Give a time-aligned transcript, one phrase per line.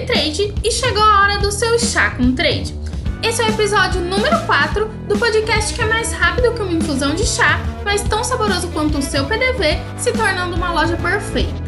[0.00, 2.74] trade e chegou a hora do seu chá com trade.
[3.22, 7.14] Esse é o episódio número 4 do podcast que é mais rápido que uma infusão
[7.14, 11.62] de chá, mas tão saboroso quanto o seu PDV, se tornando uma loja perfeita.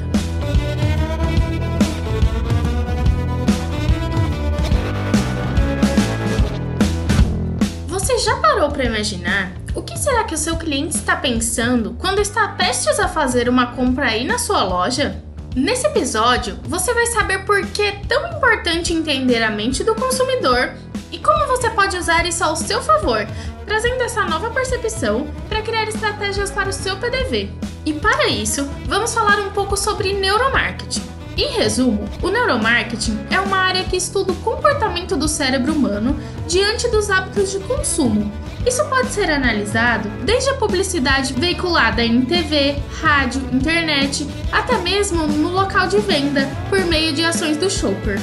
[7.86, 12.20] Você já parou para imaginar o que será que o seu cliente está pensando quando
[12.20, 15.22] está prestes a fazer uma compra aí na sua loja?
[15.54, 20.72] Nesse episódio, você vai saber por que é tão importante entender a mente do consumidor
[21.12, 23.24] e como você pode usar isso ao seu favor,
[23.64, 27.50] trazendo essa nova percepção para criar estratégias para o seu PDV.
[27.86, 31.02] E para isso, vamos falar um pouco sobre neuromarketing.
[31.36, 36.88] Em resumo, o neuromarketing é uma área que estuda o comportamento do cérebro humano diante
[36.88, 38.28] dos hábitos de consumo
[38.66, 45.50] isso pode ser analisado desde a publicidade veiculada em TV, rádio, internet, até mesmo no
[45.50, 48.18] local de venda, por meio de ações do shopper.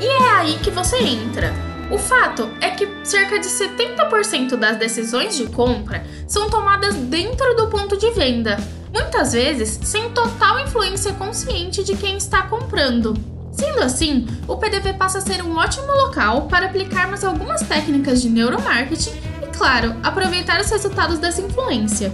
[0.00, 1.52] E é aí que você entra.
[1.90, 7.66] O fato é que cerca de 70% das decisões de compra são tomadas dentro do
[7.66, 8.56] ponto de venda,
[8.92, 13.14] muitas vezes sem total influência consciente de quem está comprando.
[13.50, 18.30] Sendo assim, o PDV passa a ser um ótimo local para aplicarmos algumas técnicas de
[18.30, 22.12] neuromarketing claro, aproveitar os resultados dessa influência.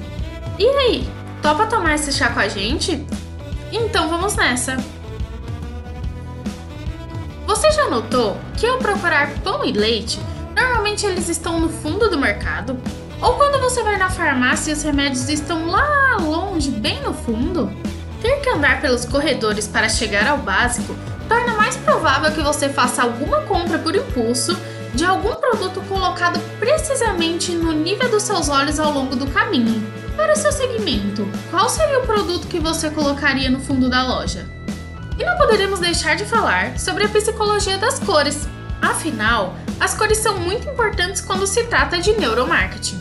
[0.58, 1.08] E aí,
[1.40, 3.06] topa tomar esse chá com a gente?
[3.72, 4.76] Então vamos nessa!
[7.46, 10.20] Você já notou que ao procurar pão e leite,
[10.54, 12.78] normalmente eles estão no fundo do mercado?
[13.20, 17.72] Ou quando você vai na farmácia e os remédios estão lá longe, bem no fundo?
[18.20, 20.94] Ter que andar pelos corredores para chegar ao básico
[21.28, 24.56] torna mais provável que você faça alguma compra por impulso
[24.94, 29.82] de algum produto colocado precisamente no nível dos seus olhos ao longo do caminho.
[30.16, 34.46] Para o seu segmento, qual seria o produto que você colocaria no fundo da loja?
[35.18, 38.48] E não poderíamos deixar de falar sobre a psicologia das cores.
[38.80, 42.98] Afinal, as cores são muito importantes quando se trata de neuromarketing.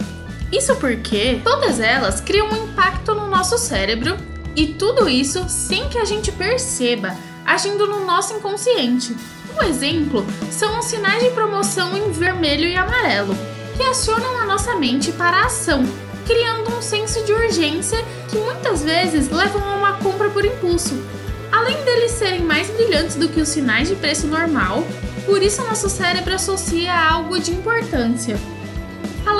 [0.52, 4.18] Isso porque todas elas criam um impacto no nosso cérebro
[4.56, 7.16] e tudo isso sem que a gente perceba,
[7.48, 9.16] agindo no nosso inconsciente.
[9.58, 13.34] Um exemplo são os sinais de promoção em vermelho e amarelo,
[13.78, 15.84] que acionam a nossa mente para a ação,
[16.26, 21.02] criando um senso de urgência que muitas vezes levam a uma compra por impulso.
[21.50, 24.86] Além deles serem mais brilhantes do que os sinais de preço normal,
[25.26, 28.38] por isso nosso cérebro associa a algo de importância.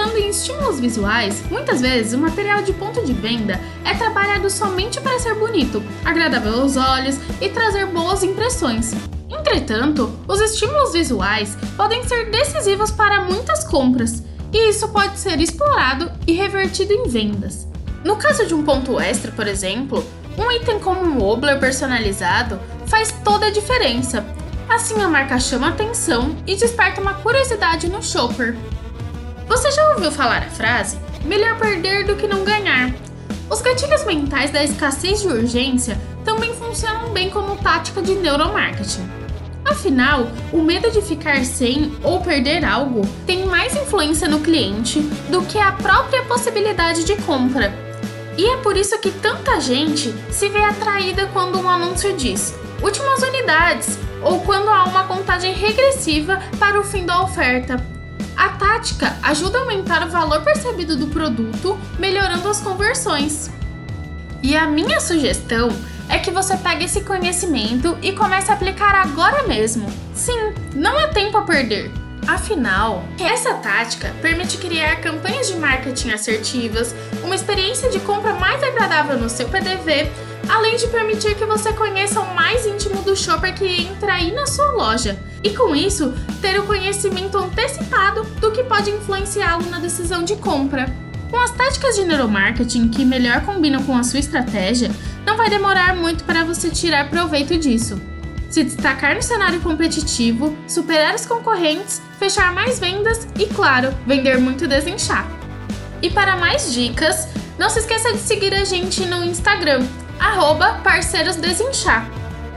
[0.08, 5.02] Falando em estímulos visuais, muitas vezes o material de ponto de venda é trabalhado somente
[5.02, 8.94] para ser bonito, agradável aos olhos e trazer boas impressões.
[9.30, 14.24] Entretanto, os estímulos visuais podem ser decisivos para muitas compras,
[14.54, 17.68] e isso pode ser explorado e revertido em vendas.
[18.02, 20.06] No caso de um ponto extra, por exemplo,
[20.38, 24.26] um item como um Wobbler personalizado faz toda a diferença.
[24.70, 28.56] Assim a marca chama atenção e desperta uma curiosidade no shopper.
[29.48, 31.00] Você já ouviu falar a frase?
[31.24, 32.94] Melhor perder do que não ganhar.
[33.50, 39.10] Os gatilhos mentais da escassez de urgência também funcionam bem como tática de neuromarketing.
[39.64, 45.00] Afinal, o medo de ficar sem ou perder algo tem mais influência no cliente
[45.30, 47.74] do que a própria possibilidade de compra.
[48.38, 52.54] E é por isso que tanta gente se vê atraída quando um anúncio diz
[52.84, 57.97] últimas unidades ou quando há uma contagem regressiva para o fim da oferta.
[58.38, 63.50] A tática ajuda a aumentar o valor percebido do produto, melhorando as conversões.
[64.44, 65.70] E a minha sugestão
[66.08, 69.92] é que você pegue esse conhecimento e comece a aplicar agora mesmo.
[70.14, 71.92] Sim, não há tempo a perder.
[72.28, 76.94] Afinal, essa tática permite criar campanhas de marketing assertivas,
[77.24, 80.12] uma experiência de compra mais agradável no seu PDV,
[80.50, 84.46] além de permitir que você conheça o mais íntimo do shopper que entra aí na
[84.46, 85.20] sua loja.
[85.44, 90.94] E com isso, ter o conhecimento antecipado do que pode influenciá-lo na decisão de compra.
[91.30, 94.90] Com as táticas de neuromarketing que melhor combinam com a sua estratégia,
[95.26, 98.02] não vai demorar muito para você tirar proveito disso.
[98.50, 104.68] Se destacar no cenário competitivo, superar os concorrentes, fechar mais vendas e, claro, vender muito
[104.68, 105.28] desinchar.
[106.02, 107.28] E para mais dicas,
[107.60, 109.86] não se esqueça de seguir a gente no Instagram,
[110.84, 112.10] parceirosdesinchar.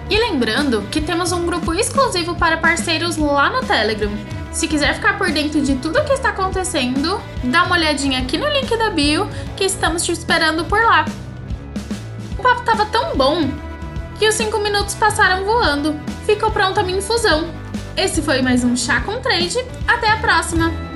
[0.08, 4.10] E lembrando que temos um grupo exclusivo para parceiros lá no Telegram.
[4.50, 8.36] Se quiser ficar por dentro de tudo o que está acontecendo, dá uma olhadinha aqui
[8.36, 11.04] no link da bio que estamos te esperando por lá.
[12.36, 13.48] O papo tava tão bom
[14.18, 15.94] que os 5 minutos passaram voando.
[16.26, 17.48] Ficou pronta a minha infusão.
[17.96, 19.64] Esse foi mais um Chá com Trade.
[19.86, 20.89] Até a próxima!